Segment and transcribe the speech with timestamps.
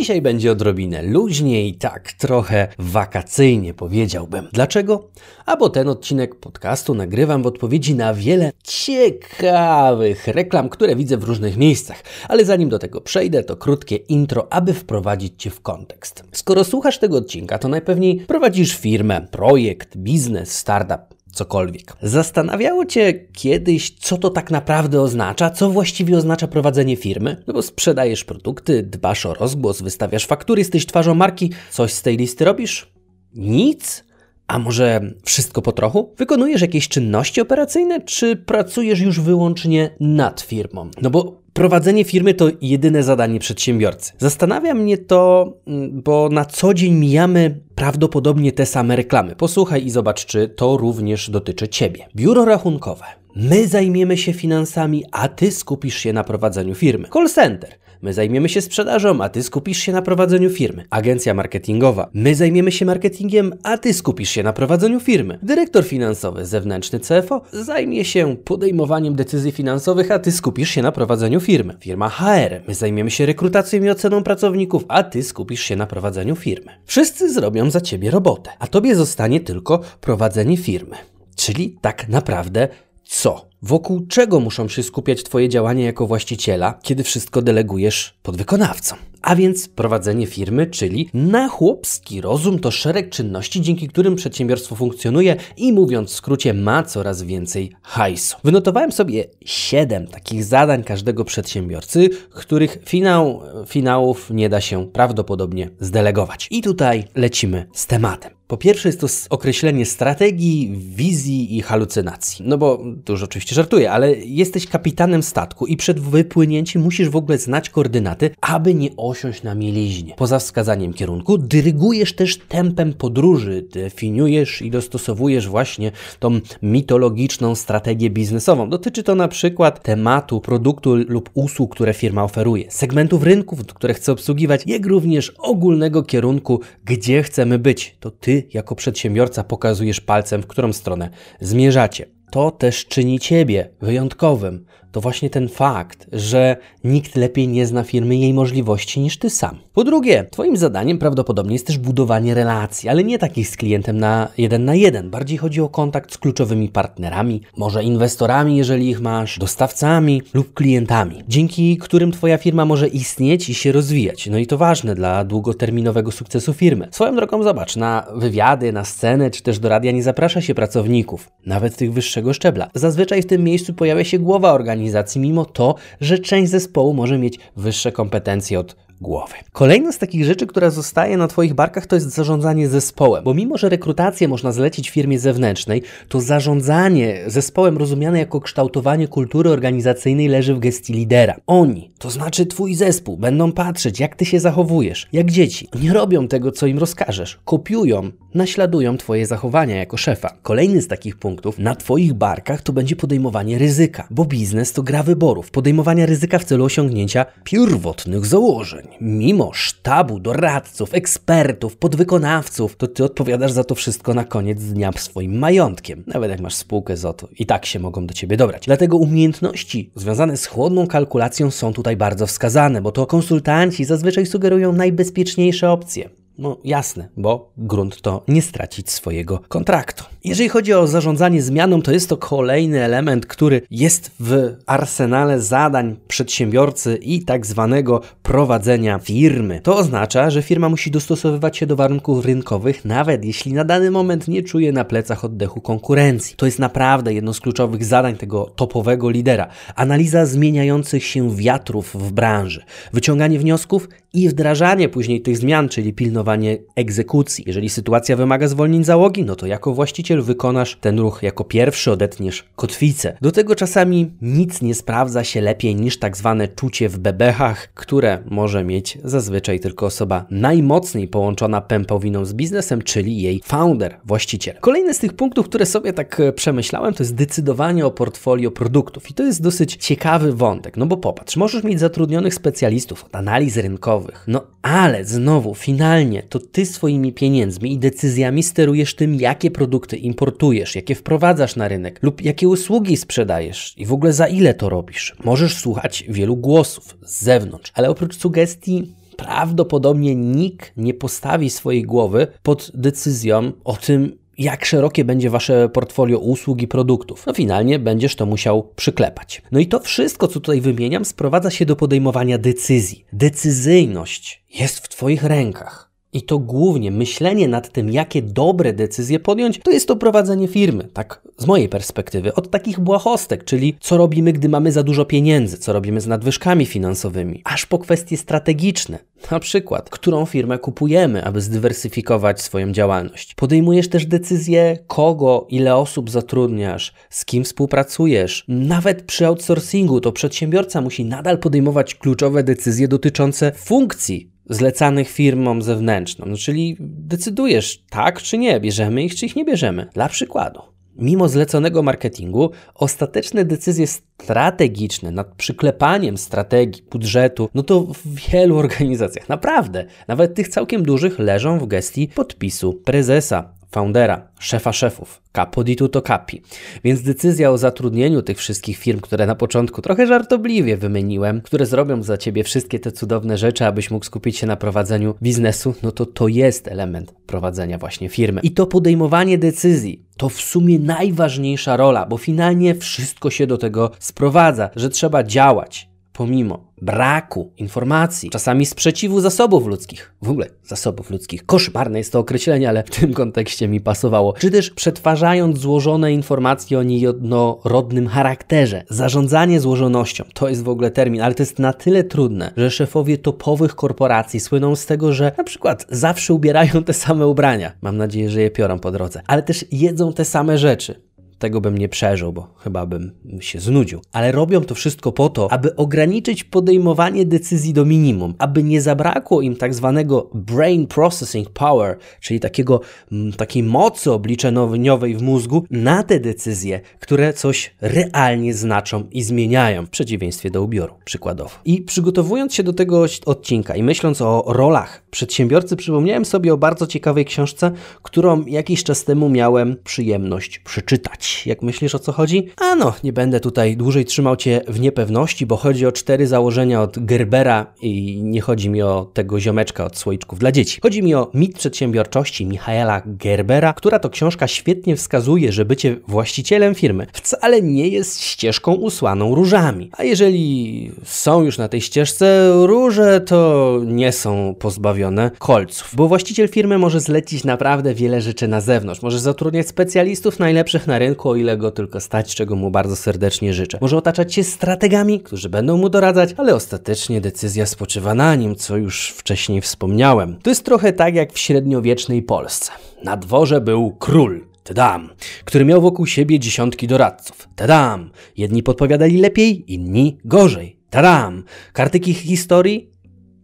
[0.00, 4.48] Dzisiaj będzie odrobinę luźniej, tak trochę wakacyjnie powiedziałbym.
[4.52, 5.08] Dlaczego?
[5.46, 11.24] A bo ten odcinek podcastu nagrywam w odpowiedzi na wiele ciekawych reklam, które widzę w
[11.24, 12.02] różnych miejscach.
[12.28, 16.24] Ale zanim do tego przejdę, to krótkie intro, aby wprowadzić Cię w kontekst.
[16.32, 21.96] Skoro słuchasz tego odcinka, to najpewniej prowadzisz firmę, projekt, biznes, startup cokolwiek.
[22.02, 27.42] Zastanawiało Cię kiedyś, co to tak naprawdę oznacza, co właściwie oznacza prowadzenie firmy?
[27.46, 32.16] No bo sprzedajesz produkty, dbasz o rozgłos, wystawiasz faktury, jesteś twarzą marki, coś z tej
[32.16, 32.92] listy robisz?
[33.34, 34.04] Nic?
[34.50, 36.14] A może wszystko po trochu?
[36.18, 40.90] Wykonujesz jakieś czynności operacyjne, czy pracujesz już wyłącznie nad firmą?
[41.02, 44.12] No bo Prowadzenie firmy to jedyne zadanie przedsiębiorcy.
[44.18, 49.36] Zastanawia mnie to, mm, bo na co dzień mijamy prawdopodobnie te same reklamy.
[49.36, 52.06] Posłuchaj i zobacz, czy to również dotyczy Ciebie.
[52.16, 53.04] Biuro rachunkowe.
[53.36, 57.08] My zajmiemy się finansami, a Ty skupisz się na prowadzeniu firmy.
[57.12, 57.70] Call center.
[58.02, 60.84] My zajmiemy się sprzedażą, a ty skupisz się na prowadzeniu firmy.
[60.90, 62.10] Agencja marketingowa.
[62.14, 65.38] My zajmiemy się marketingiem, a ty skupisz się na prowadzeniu firmy.
[65.42, 71.40] Dyrektor finansowy, zewnętrzny CFO zajmie się podejmowaniem decyzji finansowych, a ty skupisz się na prowadzeniu
[71.40, 71.76] firmy.
[71.80, 72.62] Firma HR.
[72.68, 76.72] My zajmiemy się rekrutacją i oceną pracowników, a ty skupisz się na prowadzeniu firmy.
[76.84, 80.96] Wszyscy zrobią za ciebie robotę, a tobie zostanie tylko prowadzenie firmy.
[81.36, 82.68] Czyli tak naprawdę
[83.04, 83.49] co?
[83.62, 88.98] Wokół czego muszą się skupiać Twoje działania jako właściciela, kiedy wszystko delegujesz podwykonawcom?
[89.22, 95.36] A więc prowadzenie firmy, czyli na chłopski rozum to szereg czynności, dzięki którym przedsiębiorstwo funkcjonuje
[95.56, 98.36] i mówiąc w skrócie ma coraz więcej hajsu.
[98.44, 106.48] Wynotowałem sobie 7 takich zadań każdego przedsiębiorcy, których finał, finałów nie da się prawdopodobnie zdelegować.
[106.50, 108.39] I tutaj lecimy z tematem.
[108.50, 112.44] Po pierwsze jest to określenie strategii, wizji i halucynacji.
[112.48, 117.16] No bo tu już oczywiście żartuję, ale jesteś kapitanem statku i przed wypłynięciem musisz w
[117.16, 120.14] ogóle znać koordynaty, aby nie osiąść na mieliźnie.
[120.16, 128.70] Poza wskazaniem kierunku, dyrygujesz też tempem podróży, definiujesz i dostosowujesz właśnie tą mitologiczną strategię biznesową.
[128.70, 134.12] Dotyczy to na przykład tematu, produktu lub usług, które firma oferuje, segmentów rynków, które chce
[134.12, 137.96] obsługiwać, jak również ogólnego kierunku, gdzie chcemy być.
[138.00, 142.19] To ty jako przedsiębiorca pokazujesz palcem, w którą stronę zmierzacie.
[142.30, 148.16] To też czyni ciebie wyjątkowym, to właśnie ten fakt, że nikt lepiej nie zna firmy
[148.16, 149.58] i jej możliwości niż ty sam.
[149.74, 154.28] Po drugie, twoim zadaniem prawdopodobnie jest też budowanie relacji, ale nie takich z klientem na
[154.38, 155.10] jeden na jeden.
[155.10, 161.22] Bardziej chodzi o kontakt z kluczowymi partnerami, może inwestorami, jeżeli ich masz, dostawcami lub klientami,
[161.28, 164.26] dzięki którym twoja firma może istnieć i się rozwijać.
[164.26, 166.88] No i to ważne dla długoterminowego sukcesu firmy.
[166.90, 171.30] Swoją drogą zobacz, na wywiady, na scenę czy też do radia nie zaprasza się pracowników,
[171.46, 172.70] nawet tych wyższego szczebla.
[172.74, 177.38] Zazwyczaj w tym miejscu pojawia się głowa organizacji, mimo to, że część zespołu może mieć
[177.56, 179.34] wyższe kompetencje od głowy.
[179.52, 183.58] Kolejna z takich rzeczy, która zostaje na Twoich barkach, to jest zarządzanie zespołem, bo mimo,
[183.58, 190.54] że rekrutację można zlecić firmie zewnętrznej, to zarządzanie zespołem rozumiane jako kształtowanie kultury organizacyjnej leży
[190.54, 191.36] w gestii lidera.
[191.46, 195.68] Oni, to znaczy Twój zespół, będą patrzeć, jak Ty się zachowujesz, jak dzieci.
[195.82, 200.36] Nie robią tego, co im rozkażesz, kopiują, naśladują Twoje zachowania jako szefa.
[200.42, 205.02] Kolejny z takich punktów na Twoich barkach to będzie podejmowanie ryzyka, bo biznes to gra
[205.02, 213.04] wyborów, podejmowania ryzyka w celu osiągnięcia pierwotnych założeń mimo sztabu doradców, ekspertów, podwykonawców, to ty
[213.04, 216.04] odpowiadasz za to wszystko na koniec dnia swoim majątkiem.
[216.06, 218.66] Nawet jak masz spółkę z OTO, i tak się mogą do ciebie dobrać.
[218.66, 224.72] Dlatego umiejętności związane z chłodną kalkulacją są tutaj bardzo wskazane, bo to konsultanci zazwyczaj sugerują
[224.72, 226.19] najbezpieczniejsze opcje.
[226.40, 230.04] No jasne, bo grunt to nie stracić swojego kontraktu.
[230.24, 235.96] Jeżeli chodzi o zarządzanie zmianą, to jest to kolejny element, który jest w arsenale zadań
[236.08, 239.60] przedsiębiorcy i tak zwanego prowadzenia firmy.
[239.62, 244.28] To oznacza, że firma musi dostosowywać się do warunków rynkowych, nawet jeśli na dany moment
[244.28, 246.36] nie czuje na plecach oddechu konkurencji.
[246.36, 249.48] To jest naprawdę jedno z kluczowych zadań tego topowego lidera.
[249.74, 256.29] Analiza zmieniających się wiatrów w branży, wyciąganie wniosków i wdrażanie później tych zmian, czyli pilnowanie
[256.30, 257.44] podejmowanie egzekucji.
[257.46, 262.44] Jeżeli sytuacja wymaga zwolnień załogi, no to jako właściciel wykonasz ten ruch jako pierwszy, odetniesz
[262.56, 263.16] kotwicę.
[263.20, 268.18] Do tego czasami nic nie sprawdza się lepiej niż tak zwane czucie w bebechach, które
[268.30, 274.56] może mieć zazwyczaj tylko osoba najmocniej połączona pępowiną z biznesem, czyli jej founder, właściciel.
[274.60, 279.10] Kolejny z tych punktów, które sobie tak e, przemyślałem, to jest decydowanie o portfolio produktów.
[279.10, 283.56] I to jest dosyć ciekawy wątek, no bo popatrz, możesz mieć zatrudnionych specjalistów od analiz
[283.56, 289.96] rynkowych, no ale znowu, finalnie to ty swoimi pieniędzmi i decyzjami sterujesz tym, jakie produkty
[289.96, 294.68] importujesz, jakie wprowadzasz na rynek lub jakie usługi sprzedajesz i w ogóle za ile to
[294.68, 295.16] robisz.
[295.24, 302.26] Możesz słuchać wielu głosów z zewnątrz, ale oprócz sugestii prawdopodobnie nikt nie postawi swojej głowy
[302.42, 307.26] pod decyzją o tym, jak szerokie będzie wasze portfolio usług i produktów.
[307.26, 309.42] No finalnie będziesz to musiał przyklepać.
[309.52, 313.04] No i to wszystko, co tutaj wymieniam, sprowadza się do podejmowania decyzji.
[313.12, 315.89] Decyzyjność jest w twoich rękach.
[316.12, 320.88] I to głównie myślenie nad tym, jakie dobre decyzje podjąć, to jest to prowadzenie firmy,
[320.92, 325.58] tak z mojej perspektywy, od takich błahostek, czyli co robimy, gdy mamy za dużo pieniędzy,
[325.58, 328.98] co robimy z nadwyżkami finansowymi, aż po kwestie strategiczne,
[329.30, 333.34] na przykład, którą firmę kupujemy, aby zdywersyfikować swoją działalność.
[333.34, 338.44] Podejmujesz też decyzję, kogo, ile osób zatrudniasz, z kim współpracujesz.
[338.48, 346.26] Nawet przy outsourcingu to przedsiębiorca musi nadal podejmować kluczowe decyzje dotyczące funkcji zlecanych firmom zewnętrzną.
[346.26, 349.86] No, czyli decydujesz tak czy nie, bierzemy ich czy ich nie bierzemy.
[349.94, 350.60] Dla przykładu.
[350.96, 359.28] Mimo zleconego marketingu, ostateczne decyzje strategiczne nad przyklepaniem strategii, budżetu, no to w wielu organizacjach,
[359.28, 365.76] naprawdę, nawet tych całkiem dużych, leżą w gestii podpisu prezesa, foundera, szefa szefów, capo di
[365.76, 366.42] tutto capi.
[366.84, 372.02] Więc decyzja o zatrudnieniu tych wszystkich firm, które na początku trochę żartobliwie wymieniłem, które zrobią
[372.02, 376.06] za ciebie wszystkie te cudowne rzeczy, abyś mógł skupić się na prowadzeniu biznesu, no to
[376.06, 378.40] to jest element prowadzenia właśnie firmy.
[378.44, 383.90] I to podejmowanie decyzji to w sumie najważniejsza rola, bo finalnie wszystko się do tego
[383.98, 385.89] sprowadza, że trzeba działać
[386.20, 392.68] pomimo braku informacji, czasami sprzeciwu zasobów ludzkich, w ogóle zasobów ludzkich, koszmarne jest to określenie,
[392.68, 399.60] ale w tym kontekście mi pasowało, czy też przetwarzając złożone informacje o niejednorodnym charakterze, zarządzanie
[399.60, 403.74] złożonością, to jest w ogóle termin, ale to jest na tyle trudne, że szefowie topowych
[403.74, 408.42] korporacji słyną z tego, że na przykład zawsze ubierają te same ubrania, mam nadzieję, że
[408.42, 411.00] je piorą po drodze, ale też jedzą te same rzeczy
[411.40, 414.00] tego bym nie przeżył, bo chyba bym się znudził.
[414.12, 419.42] Ale robią to wszystko po to, aby ograniczyć podejmowanie decyzji do minimum, aby nie zabrakło
[419.42, 422.80] im tak zwanego brain processing power, czyli takiego,
[423.12, 429.86] m, takiej mocy obliczeniowej w mózgu na te decyzje, które coś realnie znaczą i zmieniają,
[429.86, 431.50] w przeciwieństwie do ubioru, przykładowo.
[431.64, 436.86] I przygotowując się do tego odcinka i myśląc o rolach przedsiębiorcy, przypomniałem sobie o bardzo
[436.86, 437.70] ciekawej książce,
[438.02, 441.29] którą jakiś czas temu miałem przyjemność przeczytać.
[441.46, 442.48] Jak myślisz o co chodzi?
[442.56, 446.82] A no, nie będę tutaj dłużej trzymał Cię w niepewności, bo chodzi o cztery założenia
[446.82, 450.80] od Gerbera i nie chodzi mi o tego ziomeczka od słoiczków dla dzieci.
[450.82, 456.74] Chodzi mi o mit przedsiębiorczości Michaela Gerbera, która to książka świetnie wskazuje, że bycie właścicielem
[456.74, 459.90] firmy wcale nie jest ścieżką usłaną różami.
[459.92, 466.48] A jeżeli są już na tej ścieżce róże, to nie są pozbawione kolców, bo właściciel
[466.48, 469.02] firmy może zlecić naprawdę wiele rzeczy na zewnątrz.
[469.02, 473.54] Może zatrudniać specjalistów najlepszych na rynku, o ile go tylko stać, czego mu bardzo serdecznie
[473.54, 473.78] życzę.
[473.80, 478.76] Może otaczać się strategami, którzy będą mu doradzać, ale ostatecznie decyzja spoczywa na nim, co
[478.76, 480.36] już wcześniej wspomniałem.
[480.42, 482.72] To jest trochę tak jak w średniowiecznej Polsce.
[483.04, 485.10] Na dworze był król, Tadam,
[485.44, 487.48] który miał wokół siebie dziesiątki doradców.
[487.56, 490.76] Tadam, jedni podpowiadali lepiej, inni gorzej.
[490.90, 492.90] Tadam, kartyki historii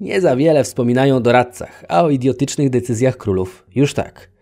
[0.00, 4.35] nie za wiele wspominają o doradcach, a o idiotycznych decyzjach królów już tak.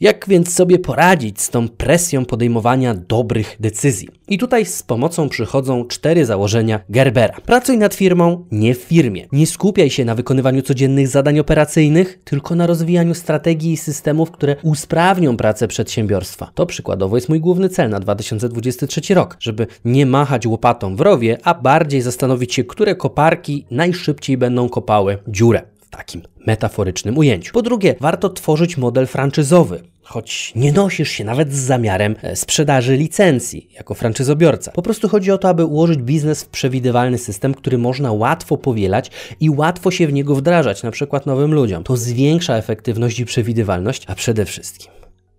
[0.00, 4.08] Jak więc sobie poradzić z tą presją podejmowania dobrych decyzji?
[4.28, 7.36] I tutaj z pomocą przychodzą cztery założenia Gerbera.
[7.46, 9.26] Pracuj nad firmą, nie w firmie.
[9.32, 14.56] Nie skupiaj się na wykonywaniu codziennych zadań operacyjnych, tylko na rozwijaniu strategii i systemów, które
[14.62, 16.50] usprawnią pracę przedsiębiorstwa.
[16.54, 21.38] To przykładowo jest mój główny cel na 2023 rok, żeby nie machać łopatą w rowie,
[21.44, 27.52] a bardziej zastanowić się, które koparki najszybciej będą kopały dziurę takim metaforycznym ujęciu.
[27.52, 32.96] Po drugie, warto tworzyć model franczyzowy choć nie nosisz się nawet z zamiarem e, sprzedaży
[32.96, 34.72] licencji jako franczyzobiorca.
[34.72, 39.10] Po prostu chodzi o to, aby ułożyć biznes w przewidywalny system, który można łatwo powielać
[39.40, 41.84] i łatwo się w niego wdrażać, na przykład nowym ludziom.
[41.84, 44.92] To zwiększa efektywność i przewidywalność, a przede wszystkim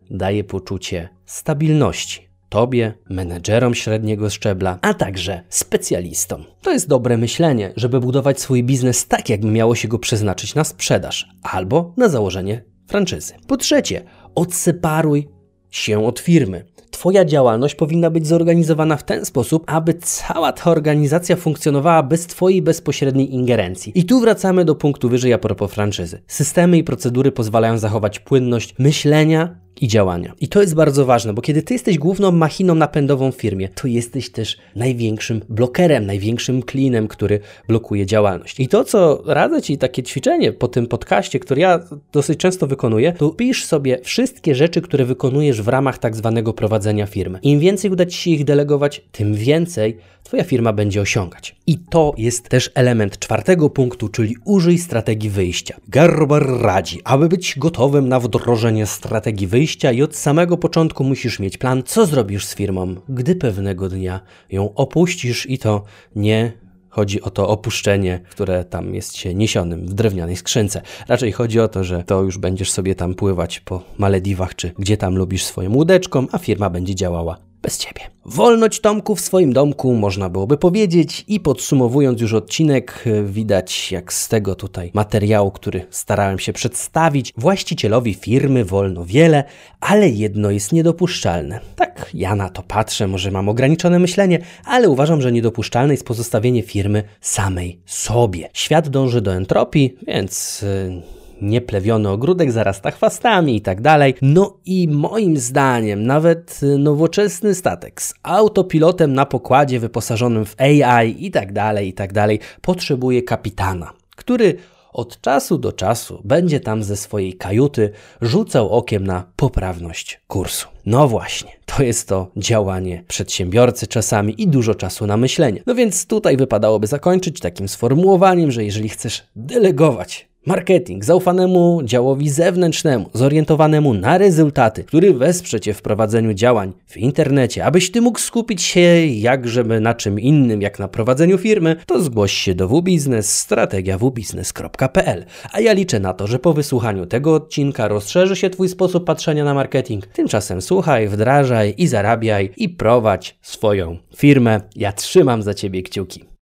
[0.10, 6.43] daje poczucie stabilności tobie, menedżerom średniego szczebla, a także specjalistom.
[6.62, 10.63] To jest dobre myślenie, żeby budować swój biznes tak, jakby miało się go przeznaczyć na
[10.63, 13.34] sprzedaż albo na założenie franczyzy.
[13.48, 14.03] Po trzecie,
[14.36, 15.27] odseparuj
[15.70, 16.65] się od firmy.
[16.91, 22.62] Twoja działalność powinna być zorganizowana w ten sposób, aby cała ta organizacja funkcjonowała bez Twojej
[22.62, 23.91] bezpośredniej ingerencji.
[23.96, 26.22] I tu wracamy do punktu wyżej a propos franczyzy.
[26.27, 30.34] Systemy i procedury pozwalają zachować płynność myślenia i działania.
[30.40, 33.88] I to jest bardzo ważne, bo kiedy ty jesteś główną machiną napędową w firmie, to
[33.88, 38.60] jesteś też największym blokerem, największym klinem, który blokuje działalność.
[38.60, 41.80] I to, co radzę ci, takie ćwiczenie po tym podcaście, które ja
[42.12, 47.06] dosyć często wykonuję, to pisz sobie wszystkie rzeczy, które wykonujesz w ramach tak zwanego prowadzenia
[47.06, 47.40] firmy.
[47.44, 51.56] Im więcej uda ci się ich delegować, tym więcej Twoja firma będzie osiągać.
[51.68, 55.78] I to jest też element czwartego punktu, czyli użyj strategii wyjścia.
[55.88, 59.61] Gerber radzi, aby być gotowym na wdrożenie strategii wyjścia
[59.94, 64.74] i od samego początku musisz mieć plan, co zrobisz z firmą, gdy pewnego dnia ją
[64.74, 65.84] opuścisz i to
[66.15, 70.82] nie Chodzi o to opuszczenie, które tam jest się niesionym w drewnianej skrzynce.
[71.08, 74.98] Raczej chodzi o to, że to już będziesz sobie tam pływać po Malediwach, czy gdzie
[74.98, 78.01] tam lubisz swoją łódeczką, a firma będzie działała bez ciebie.
[78.25, 81.25] Wolność Tomku w swoim domku, można byłoby powiedzieć.
[81.27, 88.13] I podsumowując już odcinek, widać jak z tego tutaj materiału, który starałem się przedstawić, właścicielowi
[88.13, 89.44] firmy wolno wiele,
[89.80, 91.60] ale jedno jest niedopuszczalne.
[91.75, 96.62] Tak, ja na to patrzę, może mam ograniczone myślenie, ale uważam, że niedopuszczalne jest pozostawienie
[96.63, 98.50] firmy samej sobie.
[98.53, 100.62] Świat dąży do entropii, więc.
[100.62, 104.14] Yy nieplewiony ogródek zarasta chwastami i tak dalej.
[104.22, 111.32] No i moim zdaniem nawet nowoczesny statek z autopilotem na pokładzie wyposażonym w AI i
[111.32, 114.56] tak dalej, i tak dalej potrzebuje kapitana, który
[114.94, 120.68] od czasu do czasu będzie tam ze swojej kajuty rzucał okiem na poprawność kursu.
[120.86, 125.64] No właśnie, to jest to działanie przedsiębiorcy czasami i dużo czasu na myślenie.
[125.66, 133.10] No więc tutaj wypadałoby zakończyć takim sformułowaniem, że jeżeli chcesz delegować Marketing zaufanemu działowi zewnętrznemu,
[133.14, 138.62] zorientowanemu na rezultaty, który wesprze Cię w prowadzeniu działań w internecie, abyś Ty mógł skupić
[138.62, 145.26] się jakżeby na czym innym, jak na prowadzeniu firmy, to zgłoś się do wbiznes strategiawbiznes.pl.
[145.52, 149.44] A ja liczę na to, że po wysłuchaniu tego odcinka rozszerzy się Twój sposób patrzenia
[149.44, 150.08] na marketing.
[150.08, 154.62] Tymczasem słuchaj, wdrażaj i zarabiaj i prowadź swoją firmę.
[154.76, 156.32] Ja trzymam za Ciebie kciuki.